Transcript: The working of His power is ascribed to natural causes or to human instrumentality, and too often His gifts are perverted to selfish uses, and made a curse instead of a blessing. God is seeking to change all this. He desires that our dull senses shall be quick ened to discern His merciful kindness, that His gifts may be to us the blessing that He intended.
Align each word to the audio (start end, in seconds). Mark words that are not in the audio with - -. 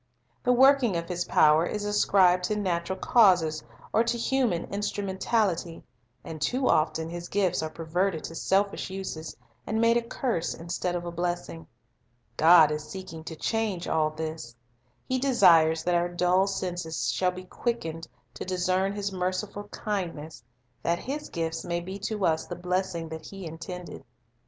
The 0.41 0.51
working 0.51 0.97
of 0.97 1.07
His 1.07 1.25
power 1.25 1.63
is 1.63 1.85
ascribed 1.85 2.45
to 2.45 2.55
natural 2.55 2.97
causes 2.97 3.63
or 3.93 4.03
to 4.05 4.17
human 4.17 4.63
instrumentality, 4.73 5.83
and 6.23 6.41
too 6.41 6.67
often 6.67 7.07
His 7.07 7.29
gifts 7.29 7.61
are 7.61 7.69
perverted 7.69 8.23
to 8.23 8.33
selfish 8.33 8.89
uses, 8.89 9.37
and 9.67 9.79
made 9.79 9.97
a 9.97 10.01
curse 10.01 10.55
instead 10.55 10.95
of 10.95 11.05
a 11.05 11.11
blessing. 11.11 11.67
God 12.35 12.71
is 12.71 12.83
seeking 12.89 13.23
to 13.25 13.35
change 13.35 13.87
all 13.87 14.09
this. 14.09 14.55
He 15.07 15.19
desires 15.19 15.83
that 15.83 15.93
our 15.93 16.09
dull 16.09 16.47
senses 16.47 17.11
shall 17.11 17.29
be 17.29 17.43
quick 17.43 17.81
ened 17.81 18.07
to 18.33 18.43
discern 18.43 18.93
His 18.93 19.11
merciful 19.11 19.65
kindness, 19.67 20.43
that 20.81 20.97
His 20.97 21.29
gifts 21.29 21.63
may 21.63 21.79
be 21.79 21.99
to 21.99 22.25
us 22.25 22.47
the 22.47 22.55
blessing 22.55 23.09
that 23.09 23.27
He 23.27 23.45
intended. 23.45 24.03